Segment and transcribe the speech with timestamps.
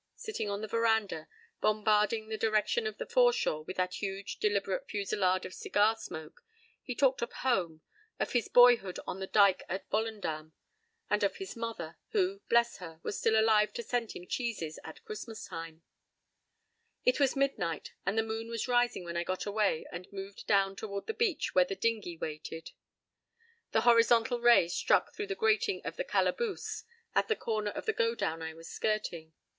[0.15, 1.27] Sitting on the veranda,
[1.59, 6.41] bombarding the direction of the foreshore with that huge deliberate fusillade of cigar smoke,
[6.81, 7.81] he talked of home,
[8.19, 10.53] of his boyhood on the dike at Volendam,
[11.07, 12.99] and of his mother, who, bless her!
[13.03, 15.83] was still alive to send him cheeses at Christmas time.
[17.05, 21.05] It was midnight and the moon was rising when I gotaway and moved down toward
[21.05, 22.71] the beach where the dinghy waited.
[23.71, 27.93] The horizontal ray struck through the grating of the "calaboose" at the corner of the
[27.93, 29.33] godown I was skirting.